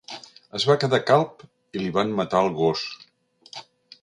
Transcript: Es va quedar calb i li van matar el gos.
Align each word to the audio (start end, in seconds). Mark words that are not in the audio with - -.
Es 0.59 0.63
va 0.69 0.75
quedar 0.83 0.99
calb 1.11 1.45
i 1.77 1.83
li 1.83 1.93
van 1.99 2.17
matar 2.21 2.43
el 2.47 2.51
gos. 2.63 2.89